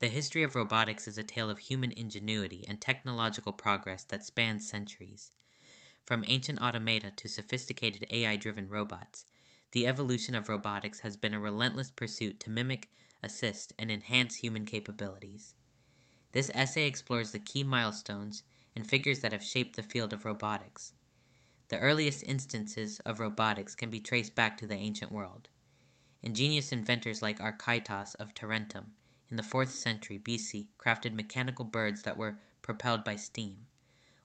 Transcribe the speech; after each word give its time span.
The 0.00 0.08
history 0.08 0.42
of 0.42 0.54
robotics 0.54 1.06
is 1.06 1.18
a 1.18 1.22
tale 1.22 1.50
of 1.50 1.58
human 1.58 1.92
ingenuity 1.92 2.64
and 2.66 2.80
technological 2.80 3.52
progress 3.52 4.02
that 4.04 4.24
spans 4.24 4.66
centuries. 4.66 5.30
From 6.06 6.24
ancient 6.26 6.58
automata 6.58 7.10
to 7.10 7.28
sophisticated 7.28 8.06
AI 8.08 8.36
driven 8.36 8.70
robots, 8.70 9.26
the 9.72 9.86
evolution 9.86 10.34
of 10.34 10.48
robotics 10.48 11.00
has 11.00 11.18
been 11.18 11.34
a 11.34 11.38
relentless 11.38 11.90
pursuit 11.90 12.40
to 12.40 12.48
mimic, 12.48 12.90
assist, 13.22 13.74
and 13.78 13.90
enhance 13.90 14.36
human 14.36 14.64
capabilities. 14.64 15.54
This 16.32 16.50
essay 16.54 16.86
explores 16.86 17.32
the 17.32 17.38
key 17.38 17.62
milestones 17.62 18.42
and 18.74 18.88
figures 18.88 19.20
that 19.20 19.32
have 19.32 19.44
shaped 19.44 19.76
the 19.76 19.82
field 19.82 20.14
of 20.14 20.24
robotics. 20.24 20.94
The 21.68 21.78
earliest 21.78 22.22
instances 22.22 23.00
of 23.00 23.20
robotics 23.20 23.74
can 23.74 23.90
be 23.90 24.00
traced 24.00 24.34
back 24.34 24.56
to 24.56 24.66
the 24.66 24.76
ancient 24.76 25.12
world. 25.12 25.50
Ingenious 26.22 26.72
inventors 26.72 27.20
like 27.20 27.38
Archytas 27.38 28.14
of 28.14 28.32
Tarentum 28.32 28.94
in 29.30 29.36
the 29.36 29.42
4th 29.42 29.68
century 29.68 30.18
BC 30.18 30.66
crafted 30.76 31.14
mechanical 31.14 31.64
birds 31.64 32.02
that 32.02 32.16
were 32.16 32.38
propelled 32.62 33.04
by 33.04 33.14
steam, 33.14 33.66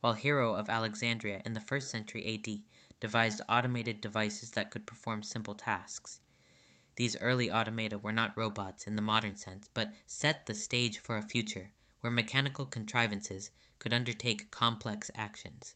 while 0.00 0.12
Hero 0.12 0.54
of 0.54 0.70
Alexandria 0.70 1.42
in 1.44 1.54
the 1.54 1.60
1st 1.60 1.82
century 1.82 2.34
AD 2.34 2.62
devised 3.00 3.40
automated 3.48 4.00
devices 4.00 4.52
that 4.52 4.70
could 4.70 4.86
perform 4.86 5.22
simple 5.22 5.56
tasks. 5.56 6.20
These 6.94 7.16
early 7.16 7.50
automata 7.50 7.98
were 7.98 8.12
not 8.12 8.36
robots 8.36 8.86
in 8.86 8.94
the 8.94 9.02
modern 9.02 9.34
sense, 9.36 9.68
but 9.74 9.92
set 10.06 10.46
the 10.46 10.54
stage 10.54 10.98
for 10.98 11.16
a 11.16 11.22
future 11.22 11.72
where 12.00 12.10
mechanical 12.12 12.66
contrivances 12.66 13.50
could 13.78 13.92
undertake 13.92 14.50
complex 14.50 15.10
actions. 15.16 15.74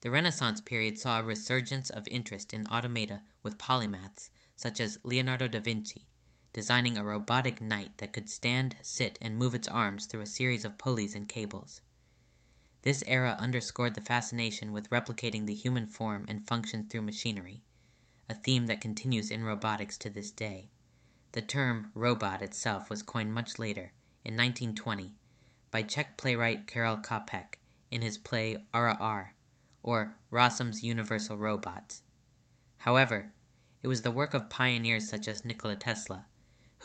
The 0.00 0.10
Renaissance 0.10 0.60
period 0.60 0.98
saw 0.98 1.20
a 1.20 1.24
resurgence 1.24 1.90
of 1.90 2.08
interest 2.08 2.54
in 2.54 2.66
automata 2.68 3.22
with 3.42 3.58
polymaths 3.58 4.30
such 4.56 4.80
as 4.80 4.98
Leonardo 5.02 5.48
da 5.48 5.60
Vinci, 5.60 6.06
designing 6.54 6.96
a 6.96 7.02
robotic 7.02 7.60
knight 7.60 7.98
that 7.98 8.12
could 8.12 8.30
stand, 8.30 8.76
sit, 8.80 9.18
and 9.20 9.36
move 9.36 9.56
its 9.56 9.66
arms 9.66 10.06
through 10.06 10.20
a 10.20 10.26
series 10.26 10.64
of 10.64 10.78
pulleys 10.78 11.16
and 11.16 11.28
cables. 11.28 11.80
This 12.82 13.02
era 13.08 13.36
underscored 13.40 13.94
the 13.94 14.00
fascination 14.00 14.70
with 14.70 14.88
replicating 14.88 15.46
the 15.46 15.54
human 15.54 15.88
form 15.88 16.24
and 16.28 16.46
function 16.46 16.88
through 16.88 17.02
machinery, 17.02 17.64
a 18.28 18.34
theme 18.34 18.66
that 18.66 18.80
continues 18.80 19.32
in 19.32 19.42
robotics 19.42 19.98
to 19.98 20.08
this 20.08 20.30
day. 20.30 20.70
The 21.32 21.42
term 21.42 21.90
robot 21.92 22.40
itself 22.40 22.88
was 22.88 23.02
coined 23.02 23.34
much 23.34 23.58
later, 23.58 23.92
in 24.24 24.36
1920, 24.36 25.16
by 25.72 25.82
Czech 25.82 26.16
playwright 26.16 26.68
Karel 26.68 26.98
Čapek 26.98 27.58
in 27.90 28.00
his 28.00 28.16
play 28.16 28.64
R.R., 28.72 29.34
or 29.82 30.14
Rossum's 30.30 30.84
Universal 30.84 31.36
Robots. 31.36 32.02
However, 32.76 33.32
it 33.82 33.88
was 33.88 34.02
the 34.02 34.12
work 34.12 34.34
of 34.34 34.48
pioneers 34.48 35.08
such 35.08 35.26
as 35.26 35.44
Nikola 35.44 35.74
Tesla 35.74 36.26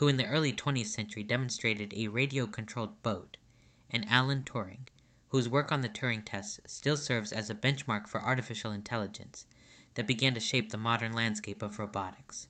who 0.00 0.08
in 0.08 0.16
the 0.16 0.26
early 0.28 0.50
20th 0.50 0.86
century 0.86 1.22
demonstrated 1.22 1.92
a 1.92 2.08
radio 2.08 2.46
controlled 2.46 3.02
boat, 3.02 3.36
and 3.90 4.08
Alan 4.08 4.42
Turing, 4.42 4.88
whose 5.28 5.46
work 5.46 5.70
on 5.70 5.82
the 5.82 5.90
Turing 5.90 6.24
test 6.24 6.58
still 6.66 6.96
serves 6.96 7.32
as 7.32 7.50
a 7.50 7.54
benchmark 7.54 8.08
for 8.08 8.22
artificial 8.22 8.72
intelligence, 8.72 9.44
that 9.96 10.06
began 10.06 10.32
to 10.32 10.40
shape 10.40 10.70
the 10.70 10.78
modern 10.78 11.12
landscape 11.12 11.60
of 11.60 11.78
robotics. 11.78 12.48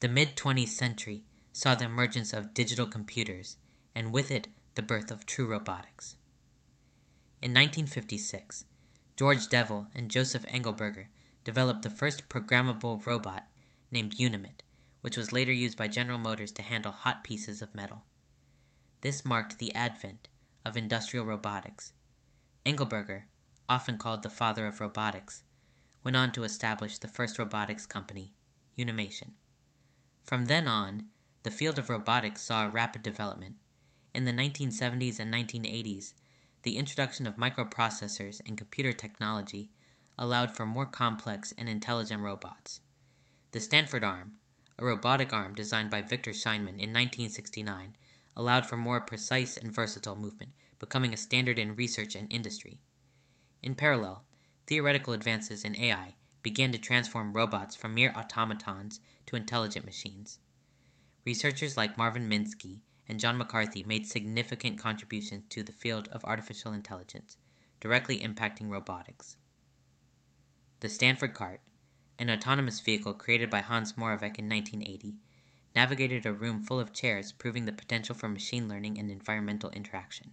The 0.00 0.08
mid 0.08 0.34
20th 0.34 0.68
century 0.68 1.24
saw 1.52 1.74
the 1.74 1.84
emergence 1.84 2.32
of 2.32 2.54
digital 2.54 2.86
computers, 2.86 3.58
and 3.94 4.10
with 4.10 4.30
it, 4.30 4.48
the 4.76 4.82
birth 4.82 5.10
of 5.10 5.26
true 5.26 5.46
robotics. 5.46 6.16
In 7.42 7.52
1956, 7.52 8.64
George 9.14 9.46
Devol 9.50 9.88
and 9.94 10.10
Joseph 10.10 10.46
Engelberger 10.46 11.08
developed 11.44 11.82
the 11.82 11.90
first 11.90 12.30
programmable 12.30 13.04
robot 13.04 13.46
named 13.90 14.18
Unimate 14.18 14.62
which 15.08 15.16
was 15.16 15.32
later 15.32 15.50
used 15.50 15.78
by 15.78 15.88
General 15.88 16.18
Motors 16.18 16.52
to 16.52 16.60
handle 16.60 16.92
hot 16.92 17.24
pieces 17.24 17.62
of 17.62 17.74
metal. 17.74 18.04
This 19.00 19.24
marked 19.24 19.58
the 19.58 19.74
advent 19.74 20.28
of 20.66 20.76
industrial 20.76 21.24
robotics. 21.24 21.94
Engelberger, 22.66 23.22
often 23.70 23.96
called 23.96 24.22
the 24.22 24.28
father 24.28 24.66
of 24.66 24.82
robotics, 24.82 25.44
went 26.04 26.14
on 26.14 26.30
to 26.32 26.44
establish 26.44 26.98
the 26.98 27.08
first 27.08 27.38
robotics 27.38 27.86
company, 27.86 28.34
Unimation. 28.76 29.30
From 30.24 30.44
then 30.44 30.68
on, 30.68 31.06
the 31.42 31.50
field 31.50 31.78
of 31.78 31.88
robotics 31.88 32.42
saw 32.42 32.68
rapid 32.70 33.02
development. 33.02 33.56
In 34.14 34.26
the 34.26 34.32
1970s 34.32 35.18
and 35.18 35.32
1980s, 35.32 36.12
the 36.64 36.76
introduction 36.76 37.26
of 37.26 37.36
microprocessors 37.36 38.42
and 38.44 38.58
computer 38.58 38.92
technology 38.92 39.70
allowed 40.18 40.54
for 40.54 40.66
more 40.66 40.84
complex 40.84 41.54
and 41.56 41.66
intelligent 41.66 42.22
robots. 42.22 42.82
The 43.52 43.60
Stanford 43.60 44.04
arm, 44.04 44.34
a 44.78 44.84
robotic 44.84 45.32
arm 45.32 45.54
designed 45.54 45.90
by 45.90 46.00
Victor 46.00 46.32
Scheinman 46.32 46.78
in 46.78 46.92
1969, 46.92 47.96
allowed 48.36 48.64
for 48.64 48.76
more 48.76 49.00
precise 49.00 49.56
and 49.56 49.72
versatile 49.72 50.14
movement, 50.14 50.52
becoming 50.78 51.12
a 51.12 51.16
standard 51.16 51.58
in 51.58 51.74
research 51.74 52.14
and 52.14 52.32
industry. 52.32 52.78
In 53.62 53.74
parallel, 53.74 54.24
theoretical 54.66 55.12
advances 55.12 55.64
in 55.64 55.74
AI 55.76 56.14
began 56.42 56.70
to 56.70 56.78
transform 56.78 57.32
robots 57.32 57.74
from 57.74 57.94
mere 57.94 58.12
automatons 58.14 59.00
to 59.26 59.34
intelligent 59.34 59.84
machines. 59.84 60.38
Researchers 61.24 61.76
like 61.76 61.98
Marvin 61.98 62.28
Minsky 62.28 62.80
and 63.08 63.18
John 63.18 63.36
McCarthy 63.36 63.82
made 63.82 64.06
significant 64.06 64.78
contributions 64.78 65.44
to 65.48 65.64
the 65.64 65.72
field 65.72 66.06
of 66.08 66.24
artificial 66.24 66.72
intelligence, 66.72 67.36
directly 67.80 68.20
impacting 68.20 68.70
robotics. 68.70 69.36
The 70.80 70.88
Stanford 70.88 71.34
Cart, 71.34 71.60
an 72.18 72.30
autonomous 72.30 72.80
vehicle 72.80 73.14
created 73.14 73.48
by 73.48 73.60
Hans 73.60 73.92
Moravec 73.92 74.38
in 74.38 74.48
1980, 74.48 75.16
navigated 75.74 76.26
a 76.26 76.32
room 76.32 76.62
full 76.62 76.80
of 76.80 76.92
chairs, 76.92 77.30
proving 77.30 77.64
the 77.64 77.72
potential 77.72 78.14
for 78.14 78.28
machine 78.28 78.68
learning 78.68 78.98
and 78.98 79.10
environmental 79.10 79.70
interaction. 79.70 80.32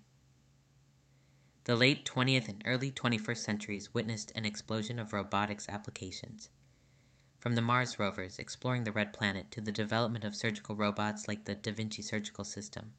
The 1.66 1.75
late 1.75 2.06
20th 2.06 2.47
and 2.47 2.62
early 2.66 2.91
21st 2.91 3.38
centuries 3.38 3.94
witnessed 3.94 4.31
an 4.35 4.46
explosion 4.46 5.00
of 5.00 5.13
robotics 5.13 5.69
applications. 5.69 6.50
From 7.40 7.53
the 7.53 7.62
Mars 7.62 8.00
rovers 8.00 8.40
exploring 8.40 8.84
the 8.84 8.91
Red 8.91 9.13
Planet 9.13 9.52
to 9.52 9.62
the 9.62 9.72
development 9.72 10.23
of 10.23 10.35
surgical 10.35 10.75
robots 10.75 11.28
like 11.28 11.46
the 11.46 11.53
Da 11.53 11.72
Vinci 11.72 12.02
surgical 12.02 12.44
system, 12.44 12.94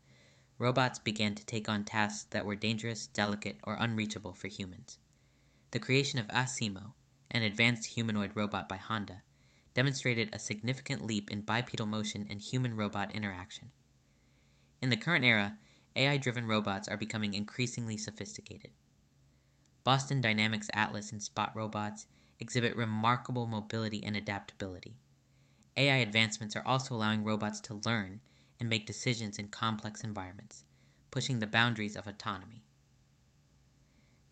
robots 0.59 1.01
began 1.01 1.35
to 1.35 1.45
take 1.45 1.69
on 1.69 1.85
tasks 1.85 2.29
that 2.31 2.47
were 2.47 2.55
dangerous, 2.55 3.09
delicate, 3.09 3.59
or 3.65 3.75
unreachable 3.75 4.33
for 4.33 4.47
humans. 4.47 4.99
The 5.73 5.81
creation 5.81 6.21
of 6.21 6.29
Asimo, 6.29 6.93
an 7.31 7.43
advanced 7.43 7.87
humanoid 7.87 8.33
robot 8.35 8.69
by 8.69 8.77
Honda, 8.77 9.23
demonstrated 9.75 10.31
a 10.33 10.39
significant 10.39 11.05
leap 11.05 11.31
in 11.31 11.43
bipedal 11.43 11.87
motion 11.87 12.27
and 12.29 12.41
human 12.41 12.77
robot 12.77 13.15
interaction. 13.15 13.71
In 14.83 14.91
the 14.91 14.97
current 14.97 15.25
era, 15.25 15.59
AI 15.97 16.17
driven 16.19 16.47
robots 16.47 16.89
are 16.89 16.97
becoming 16.97 17.35
increasingly 17.35 17.97
sophisticated. 17.97 18.73
Boston 19.85 20.21
Dynamics 20.21 20.69
Atlas 20.75 21.13
and 21.13 21.23
Spot 21.23 21.53
robots 21.55 22.07
exhibit 22.41 22.77
remarkable 22.77 23.47
mobility 23.47 24.03
and 24.05 24.17
adaptability. 24.17 24.99
AI 25.77 25.97
advancements 25.97 26.57
are 26.57 26.67
also 26.67 26.95
allowing 26.95 27.25
robots 27.25 27.61
to 27.61 27.81
learn 27.85 28.21
and 28.61 28.69
make 28.69 28.87
decisions 28.87 29.39
in 29.39 29.49
complex 29.49 30.03
environments, 30.03 30.65
pushing 31.11 31.39
the 31.39 31.47
boundaries 31.47 31.97
of 31.97 32.07
autonomy. 32.07 32.66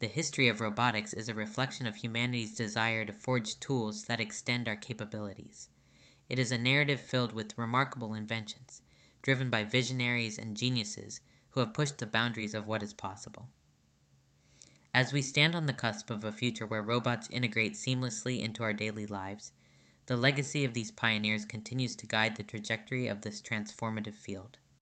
The 0.05 0.11
history 0.11 0.49
of 0.49 0.61
robotics 0.61 1.15
is 1.15 1.31
a 1.31 1.35
reflection 1.35 1.87
of 1.87 1.97
humanity's 1.97 2.55
desire 2.55 3.07
to 3.07 3.13
forge 3.15 3.59
tools 3.59 4.05
that 4.05 4.21
extend 4.21 4.69
our 4.69 4.77
capabilities. 4.77 5.71
It 6.29 6.39
is 6.39 6.53
a 6.53 6.59
narrative 6.59 7.01
filled 7.01 7.33
with 7.33 7.57
remarkable 7.57 8.13
inventions, 8.13 8.83
driven 9.23 9.49
by 9.49 9.65
visionaries 9.65 10.37
and 10.37 10.59
geniuses 10.59 11.23
who 11.53 11.61
have 11.61 11.73
pushed 11.73 11.97
the 11.97 12.07
boundaries 12.07 12.53
of 12.53 12.67
what 12.67 12.83
is 12.83 12.93
possible. 12.93 13.49
As 14.93 15.15
we 15.15 15.23
stand 15.23 15.55
on 15.55 15.65
the 15.65 15.73
cusp 15.73 16.11
of 16.11 16.23
a 16.23 16.33
future 16.33 16.67
where 16.67 16.83
robots 16.83 17.31
integrate 17.31 17.73
seamlessly 17.73 18.43
into 18.43 18.63
our 18.63 18.75
daily 18.75 19.07
lives, 19.07 19.53
the 20.05 20.19
legacy 20.19 20.67
of 20.67 20.75
these 20.75 20.91
pioneers 20.91 21.47
continues 21.47 21.97
to 21.97 22.07
guide 22.07 22.37
the 22.37 22.43
trajectory 22.43 23.07
of 23.07 23.23
this 23.23 23.41
transformative 23.41 24.17
field. 24.17 24.59